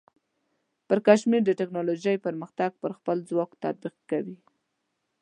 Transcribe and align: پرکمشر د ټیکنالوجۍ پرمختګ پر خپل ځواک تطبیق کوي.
پرکمشر 0.87 1.41
د 1.45 1.49
ټیکنالوجۍ 1.59 2.15
پرمختګ 2.25 2.69
پر 2.81 2.91
خپل 2.97 3.17
ځواک 3.29 3.51
تطبیق 3.63 3.95
کوي. 4.09 4.37